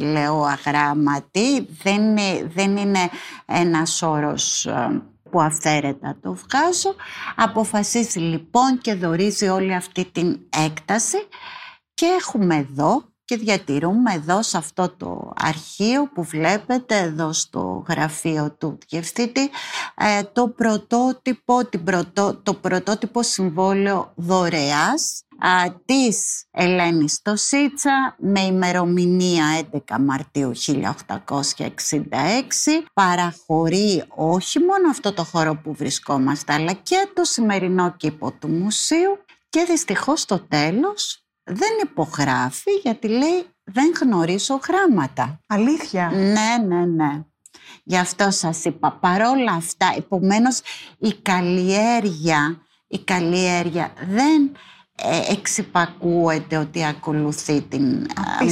[0.00, 1.68] λέω αγράμματη.
[1.82, 3.10] Δεν είναι, δεν είναι
[3.46, 6.94] ένας όρος ε, που αυθαίρετα το βγάζω.
[7.36, 11.18] Αποφασίζει λοιπόν και δορίζει όλη αυτή την έκταση
[11.94, 18.56] και έχουμε εδώ και διατηρούμε εδώ σε αυτό το αρχείο που βλέπετε εδώ στο γραφείο
[18.58, 19.50] του διευθύnτη
[19.96, 21.84] ε, το πρωτότυπο, την
[22.42, 30.90] το πρωτότυπο συμβόλαιο δωρεάς α, της Ελένης Τοσίτσα με ημερομηνία 11 Μαρτίου 1866
[32.92, 39.18] παραχωρεί όχι μόνο αυτό το χώρο που βρισκόμαστε αλλά και το σημερινό κήπο του μουσείου.
[39.50, 45.40] Και δυστυχώς στο τέλος δεν υπογράφει γιατί λέει δεν γνωρίζω γράμματα.
[45.46, 46.10] Αλήθεια.
[46.14, 47.22] Ναι, ναι, ναι.
[47.84, 48.92] Γι' αυτό σας είπα.
[48.92, 50.60] Παρόλα αυτά, επομένως
[50.98, 54.52] η καλλιέργεια, η καλλιέργεια δεν
[55.02, 58.06] ε, εξυπακούεται ότι ακολουθεί την,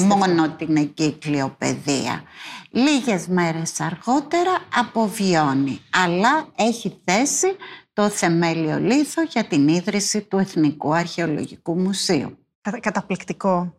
[0.07, 2.23] μόνο την εγκύκλιο παιδεία.
[2.71, 7.57] Λίγες μέρες αργότερα αποβιώνει, αλλά έχει θέσει
[7.93, 12.46] το θεμέλιο λίθο για την ίδρυση του Εθνικού Αρχαιολογικού Μουσείου.
[12.81, 13.75] Καταπληκτικό.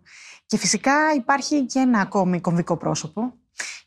[0.45, 3.33] Και φυσικά υπάρχει και ένα ακόμη κομβικό πρόσωπο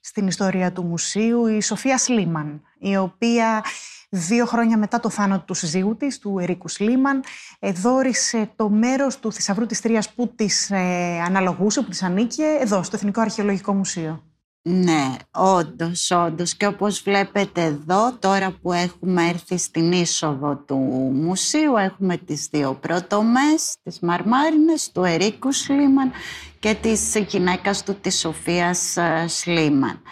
[0.01, 3.65] στην ιστορία του μουσείου, η Σοφία Σλίμαν, η οποία
[4.09, 7.23] δύο χρόνια μετά το θάνατο του συζύγου της, του Ερίκου Σλίμαν,
[7.61, 12.83] δόρισε το μέρος του θησαυρού της Τρίας που της ε, αναλογούσε, που της ανήκε, εδώ,
[12.83, 14.30] στο Εθνικό Αρχαιολογικό Μουσείο.
[14.63, 16.55] Ναι, όντως, όντως.
[16.55, 20.77] Και όπως βλέπετε εδώ, τώρα που έχουμε έρθει στην είσοδο του
[21.15, 26.11] μουσείου, έχουμε τις δύο πρωτομές, τις Μαρμάρινες, του Ερίκου Σλίμαν
[26.59, 30.03] και της γυναίκας του, της Σοφίας ε, Σλίμαν.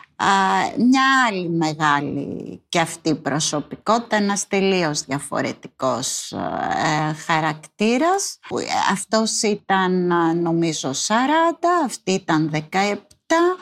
[0.76, 8.38] μια άλλη μεγάλη και αυτή προσωπικότητα, ένας τελείως διαφορετικός ε, χαρακτήρας.
[8.92, 10.06] Αυτός ήταν
[10.42, 11.12] νομίζω 40,
[11.84, 12.94] αυτή ήταν 17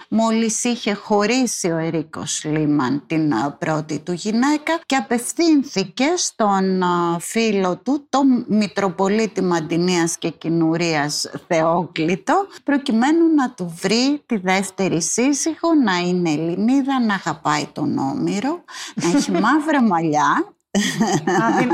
[0.09, 6.83] μόλις είχε χωρίσει ο Ερίκος Λίμαν την πρώτη του γυναίκα και απευθύνθηκε στον
[7.21, 15.75] φίλο του, τον Μητροπολίτη Μαντινίας και Κοινουρίας Θεόκλητο, προκειμένου να του βρει τη δεύτερη σύζυγο,
[15.85, 20.57] να είναι Ελληνίδα, να αγαπάει τον Όμηρο, να έχει μαύρα μαλλιά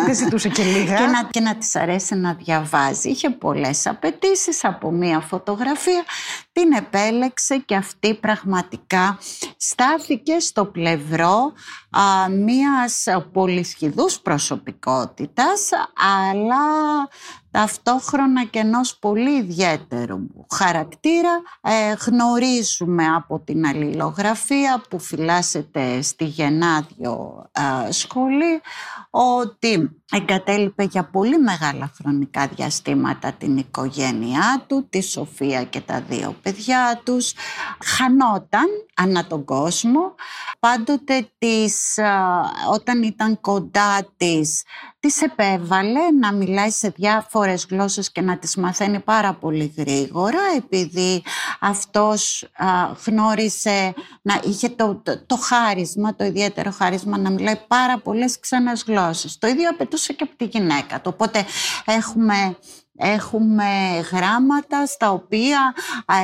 [0.04, 0.96] δεν ζητούσε και λίγα.
[0.96, 3.08] Και να, και να της αρέσει να διαβάζει.
[3.08, 6.04] Είχε πολλές απαιτήσεις από μία φωτογραφία.
[6.52, 9.18] Την επέλεξε και αυτή πραγματικά
[9.56, 11.52] στάθηκε στο πλευρό
[11.90, 15.68] α, μίας πολυσχηδούς προσωπικότητας
[16.30, 16.58] αλλά
[17.50, 20.18] ταυτόχρονα και ενός πολύ ιδιαίτερου
[20.54, 21.42] χαρακτήρα.
[21.60, 27.44] Ε, γνωρίζουμε από την αλληλογραφία που φυλάσσεται στη Γενάδιο
[27.86, 28.60] ε, σχολή
[29.10, 36.36] ότι εγκατέλειπε για πολύ μεγάλα χρονικά διαστήματα την οικογένειά του, τη Σοφία και τα δύο
[36.42, 37.32] παιδιά τους.
[37.84, 38.66] Χανόταν
[38.96, 40.14] ανά τον κόσμο.
[40.58, 41.98] Πάντοτε της,
[42.72, 44.62] όταν ήταν κοντά της,
[45.00, 51.22] της επέβαλε να μιλάει σε διάφορες γλώσσες και να τις μαθαίνει πάρα πολύ γρήγορα επειδή
[51.60, 52.48] αυτός
[53.06, 59.38] γνώρισε να είχε το, το, χάρισμα, το ιδιαίτερο χάρισμα να μιλάει πάρα πολλές ξένες γλώσσες.
[59.38, 61.10] Το ίδιο απαιτούσε και από τη γυναίκα του.
[61.14, 61.44] Οπότε
[61.84, 62.56] έχουμε
[62.98, 65.74] Έχουμε γράμματα στα οποία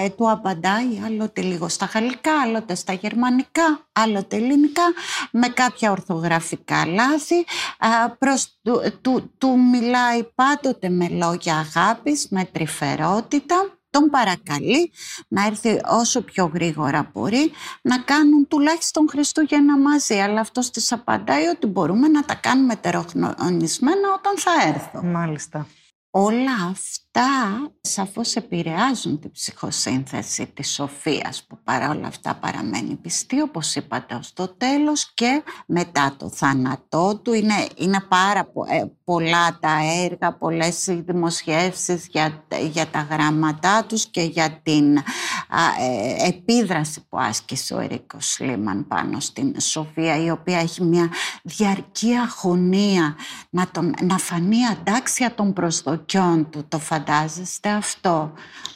[0.05, 4.83] ε, του απαντάει άλλοτε λίγο στα γαλλικά, άλλοτε στα γερμανικά, άλλοτε ελληνικά,
[5.31, 7.39] με κάποια ορθογραφικά λάθη.
[7.39, 8.59] Ε, προς,
[9.03, 13.73] του, του, μιλάει πάντοτε με λόγια αγάπης, με τρυφερότητα.
[13.91, 14.93] Τον παρακαλεί
[15.29, 17.51] να έρθει όσο πιο γρήγορα μπορεί
[17.83, 20.15] να κάνουν τουλάχιστον Χριστούγεννα μαζί.
[20.15, 25.03] Αλλά αυτός της απαντάει ότι μπορούμε να τα κάνουμε τεροχνονισμένα όταν θα έρθω.
[25.03, 25.67] Μάλιστα.
[26.19, 34.15] Όλα αυτά σαφώς επηρεάζουν την ψυχοσύνθεση της Σοφίας που παρά αυτά παραμένει πιστή όπως είπατε
[34.15, 37.33] ως το τέλος και μετά το θάνατό του.
[37.33, 44.07] Είναι, είναι πάρα ε, πολλά τα έργα, πολλές οι δημοσιεύσεις για, για τα γράμματά τους
[44.07, 50.59] και για την ε, επίδραση που άσκησε ο Ερίκος Λίμαν πάνω στην Σοφία η οποία
[50.59, 51.11] έχει μια
[51.43, 53.16] διαρκή αγωνία
[53.51, 56.07] να, τον, να φανεί αντάξια των προσδοκιών
[56.51, 56.65] του.
[56.69, 58.33] Το φαντάζεστε αυτό.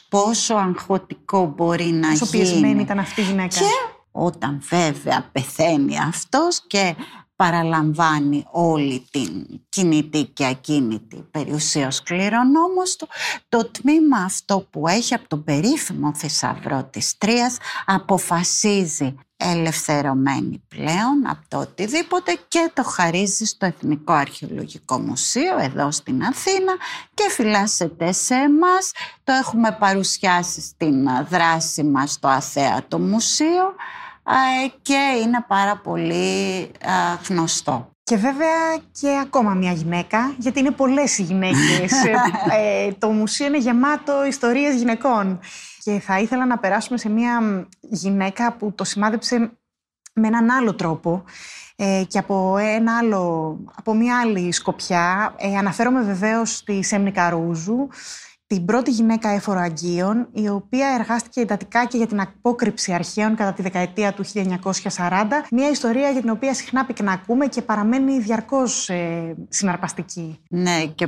[0.09, 2.19] Πόσο αγχωτικό μπορεί να Πόσο γίνει.
[2.19, 3.59] Πόσο πιεσμένη ήταν αυτή η γυναίκα.
[3.59, 3.65] Και
[4.11, 6.95] όταν βέβαια πεθαίνει αυτός και
[7.35, 13.07] παραλαμβάνει όλη την κινητή και ακίνητη περιουσία ως κληρονόμος του,
[13.49, 19.15] το τμήμα αυτό που έχει από τον περίφημο θησαυρό της Τρίας αποφασίζει
[19.51, 26.73] ελευθερωμένη πλέον από το οτιδήποτε και το χαρίζει στο Εθνικό Αρχαιολογικό Μουσείο εδώ στην Αθήνα
[27.13, 28.91] και φυλάσσεται σε εμάς.
[29.23, 33.75] Το έχουμε παρουσιάσει στην δράση μας στο Αθέατο Μουσείο
[34.81, 36.71] και είναι πάρα πολύ
[37.27, 37.91] γνωστό.
[38.03, 41.91] Και βέβαια και ακόμα μια γυναίκα, γιατί είναι πολλές οι γυναίκες.
[42.59, 45.39] Ε, το μουσείο είναι γεμάτο ιστορίες γυναικών.
[45.83, 49.37] Και θα ήθελα να περάσουμε σε μια γυναίκα που το σημάδεψε
[50.13, 51.23] με έναν άλλο τρόπο
[51.75, 55.35] ε, και από, ένα άλλο, από μια άλλη σκοπιά.
[55.37, 57.87] Ε, αναφέρομαι βεβαίως στη Σέμνη Καρούζου,
[58.53, 63.53] την πρώτη γυναίκα έφορο αγγείων, η οποία εργάστηκε εντατικά και για την απόκρυψη αρχαίων κατά
[63.53, 64.39] τη δεκαετία του 1940.
[65.51, 70.39] Μια ιστορία για την οποία συχνά πυκνακούμε και παραμένει διαρκώς ε, συναρπαστική.
[70.49, 71.07] Ναι, και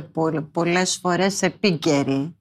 [0.52, 2.36] πολλές φορές επίκαιρη.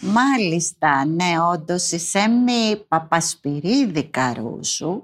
[0.00, 5.02] Μάλιστα, ναι, όντως η Σέμνη Παπασπυρίδη Καρούσου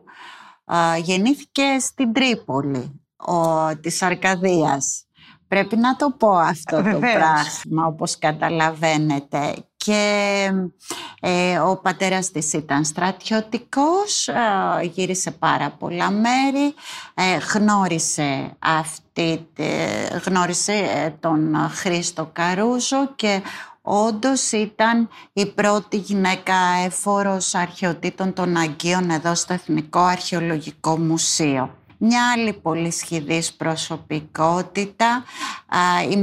[1.03, 5.07] γεννήθηκε στην Τρίπολη ο, της Αρκαδίας
[5.53, 9.55] Πρέπει να το πω αυτό το πράγμα όπως καταλαβαίνετε.
[9.76, 10.50] Και
[11.20, 14.34] ε, ο πατέρας της ήταν στρατιωτικός, ε,
[14.82, 16.74] γύρισε πάρα πολλά μέρη,
[17.14, 19.48] ε, γνώρισε, αυτή,
[20.26, 23.42] γνώρισε τον Χρήστο Καρούζο και
[23.82, 31.70] όντως ήταν η πρώτη γυναίκα εφόρος αρχαιοτήτων των Αγγείων εδώ στο Εθνικό Αρχαιολογικό Μουσείο.
[32.05, 35.24] Μια άλλη πολύ σχηδής προσωπικότητα,
[36.11, 36.16] η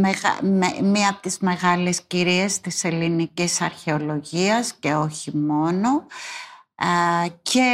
[0.84, 6.06] μία από τις μεγάλες κυρίες της ελληνικής αρχαιολογίας και όχι μόνο.
[7.42, 7.70] Και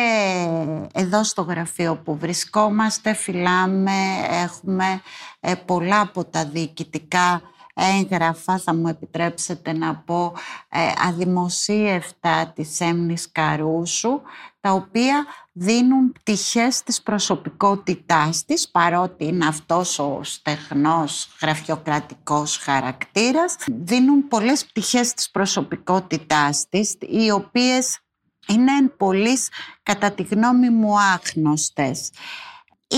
[0.93, 3.99] εδώ στο γραφείο που βρισκόμαστε φυλάμε,
[4.29, 5.01] έχουμε
[5.39, 7.41] ε, πολλά από τα διοικητικά
[7.75, 10.33] έγγραφα, θα μου επιτρέψετε να πω,
[10.69, 14.21] ε, αδημοσίευτα της Έμνης Καρούσου,
[14.59, 24.27] τα οποία δίνουν πτυχές της προσωπικότητάς της, παρότι είναι αυτός ο στεγνός γραφειοκρατικός χαρακτήρας, δίνουν
[24.27, 27.99] πολλές πτυχές της προσωπικότητάς της, οι οποίες
[28.47, 29.37] είναι πολύ
[29.83, 32.11] κατά τη γνώμη μου άγνωστες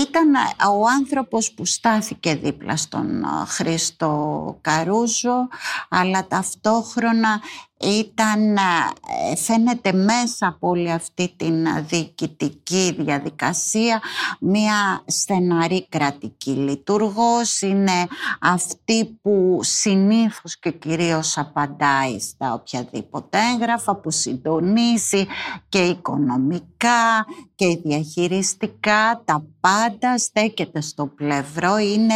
[0.00, 0.34] ήταν
[0.78, 5.48] ο άνθρωπος που στάθηκε δίπλα στον Χρήστο Καρούζο
[5.88, 7.40] αλλά ταυτόχρονα
[7.80, 14.00] ήταν, ε, φαίνεται μέσα από όλη αυτή την διοικητική διαδικασία
[14.40, 18.06] μια στεναρή κρατική λειτουργός, είναι
[18.40, 25.26] αυτή που συνήθως και κυρίως απαντάει στα οποιαδήποτε έγγραφα, που συντονίζει
[25.68, 32.14] και οικονομικά και διαχειριστικά, τα πάντα στέκεται στο πλευρό, είναι,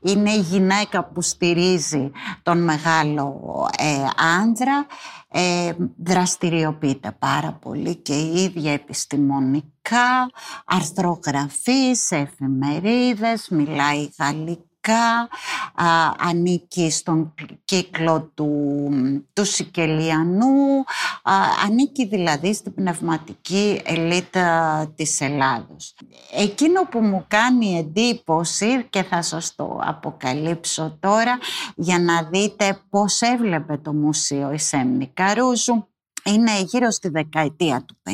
[0.00, 2.10] είναι η γυναίκα που στηρίζει
[2.42, 3.40] τον μεγάλο
[3.78, 4.04] ε,
[4.42, 4.86] άντρα
[5.28, 10.30] ε, δραστηριοποιείται πάρα πολύ και η ίδια επιστημονικά,
[10.64, 18.90] αρθρογραφεί σε εφημερίδες, μιλάει γαλλικά α, ανήκει στον κύκλο του,
[19.32, 20.78] του Σικελιανού,
[21.22, 25.94] α, ανήκει δηλαδή στην πνευματική ελίτα της Ελλάδος.
[26.32, 31.38] Εκείνο που μου κάνει εντύπωση και θα σας το αποκαλύψω τώρα
[31.74, 35.86] για να δείτε πώς έβλεπε το Μουσείο η Σέμνη Καρούζου
[36.24, 38.10] είναι γύρω στη δεκαετία του 50.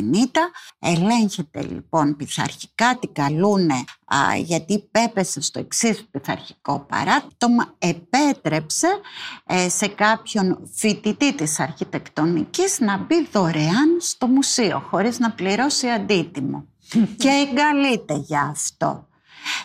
[0.79, 3.85] Ελέγχεται λοιπόν πειθαρχικά, την καλούνε
[4.39, 8.89] γιατί πέπεσε στο εξής πειθαρχικό παράπτωμα, επέτρεψε
[9.47, 16.67] ε, σε κάποιον φοιτητή της αρχιτεκτονικής να μπει δωρεάν στο μουσείο χωρίς να πληρώσει αντίτιμο.
[17.23, 19.09] και εγκαλείται για αυτό.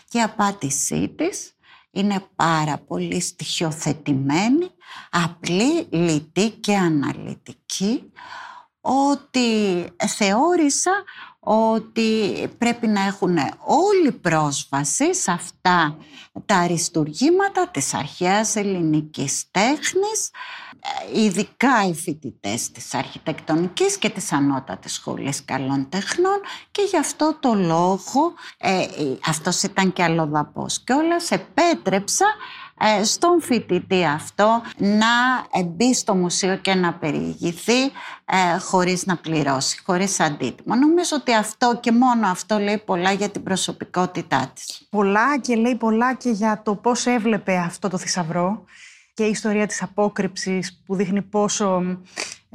[0.08, 1.52] Και η απάντησή της
[1.92, 4.70] είναι πάρα πολύ στοιχειοθετημένη,
[5.10, 8.12] απλή, λιτή και αναλυτική,
[8.82, 10.92] ότι θεώρησα
[11.40, 15.98] ότι πρέπει να έχουν όλη πρόσβαση σε αυτά
[16.46, 20.30] τα αριστουργήματα της αρχαίας ελληνικής τέχνης
[21.14, 26.40] ε, ειδικά οι φοιτητές της αρχιτεκτονικής και της ανώτατης σχολής καλών τεχνών
[26.72, 28.86] και γι' αυτό το λόγο, ε,
[29.28, 32.63] αυτός ήταν και αλλοδαπός και όλα επέτρεψα ε,
[33.04, 37.82] στον φοιτητή αυτό να μπει στο μουσείο και να περιηγηθεί
[38.26, 40.76] ε, χωρίς να πληρώσει, χωρίς αντίτιμο.
[40.76, 44.88] Νομίζω ότι αυτό και μόνο αυτό λέει πολλά για την προσωπικότητά της.
[44.90, 48.64] Πολλά και λέει πολλά και για το πώς έβλεπε αυτό το θησαυρό
[49.14, 51.98] και η ιστορία της απόκρυψης που δείχνει πόσο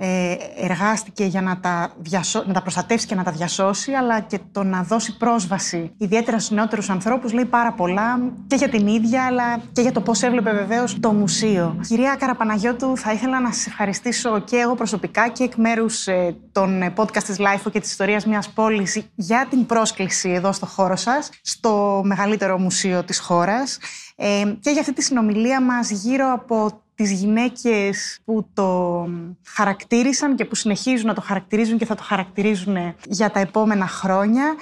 [0.00, 2.44] ε, εργάστηκε για να τα, διασώ...
[2.46, 6.56] να τα προστατεύσει και να τα διασώσει, αλλά και το να δώσει πρόσβαση, ιδιαίτερα στους
[6.56, 10.52] νεότερους ανθρώπους, λέει πάρα πολλά και για την ίδια, αλλά και για το πώς έβλεπε
[10.52, 11.80] βεβαίως το μουσείο.
[11.88, 16.82] Κυρία Καραπαναγιώτου, θα ήθελα να σας ευχαριστήσω και εγώ προσωπικά και εκ μέρους ε, των
[16.82, 20.96] ε, podcast της LIFO και της ιστορίας μιας πόλης για την πρόσκληση εδώ στο χώρο
[20.96, 23.78] σας, στο μεγαλύτερο μουσείο της χώρας.
[24.16, 29.04] Ε, και για αυτή τη συνομιλία μας γύρω από τις γυναίκες που το
[29.46, 32.76] χαρακτήρισαν και που συνεχίζουν να το χαρακτηρίζουν και θα το χαρακτηρίζουν
[33.08, 34.54] για τα επόμενα χρόνια.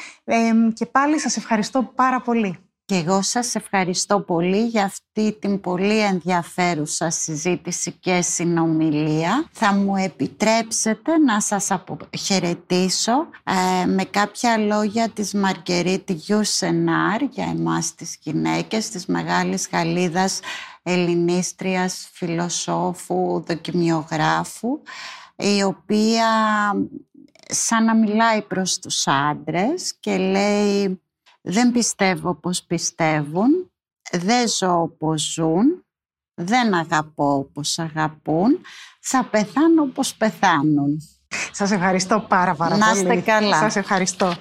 [0.74, 2.58] και πάλι σας ευχαριστώ πάρα πολύ.
[2.84, 9.48] Και εγώ σας ευχαριστώ πολύ για αυτή την πολύ ενδιαφέρουσα συζήτηση και συνομιλία.
[9.52, 13.12] Θα μου επιτρέψετε να σας αποχαιρετήσω
[13.82, 20.40] ε, με κάποια λόγια της Μαργκερίτη Γιούσενάρ για εμάς τις γυναίκες της Μεγάλης Γαλλίδας
[20.88, 24.80] ελληνίστριας, φιλοσόφου, δοκιμιογράφου,
[25.36, 26.28] η οποία
[27.48, 31.02] σαν να μιλάει προς τους άντρες και λέει
[31.40, 33.70] «Δεν πιστεύω πως πιστεύουν,
[34.12, 35.84] δεν ζω όπως ζουν,
[36.34, 38.60] δεν αγαπώ όπως αγαπούν,
[39.00, 41.00] θα πεθάνω όπως πεθάνουν».
[41.52, 42.80] Σας ευχαριστώ πάρα πάρα πολύ.
[42.80, 43.58] Να είστε καλά.
[43.58, 44.34] Σας ευχαριστώ.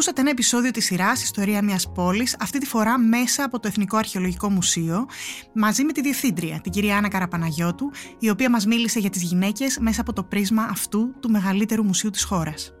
[0.00, 3.96] Ακούσατε ένα επεισόδιο της σειράς «Ιστορία μιας πόλης», αυτή τη φορά μέσα από το Εθνικό
[3.96, 5.06] Αρχαιολογικό Μουσείο,
[5.54, 9.78] μαζί με τη Διευθύντρια, την κυρία Άννα Καραπαναγιώτου, η οποία μας μίλησε για τις γυναίκες
[9.80, 12.72] μέσα από το πρίσμα αυτού του μεγαλύτερου μουσείου της χώρας.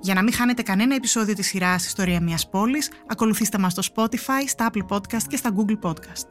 [0.00, 4.44] Για να μην χάνετε κανένα επεισόδιο της σειράς «Ιστορία μιας πόλης», ακολουθήστε μας στο Spotify,
[4.46, 6.26] στα Apple Podcast και στα Google Podcast.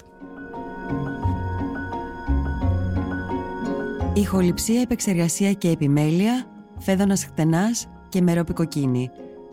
[4.13, 6.45] Ηχοληψία, επεξεργασία και επιμέλεια,
[6.79, 9.09] Φαίδωνας Κτενάς και Μερόπη Κοκκίνη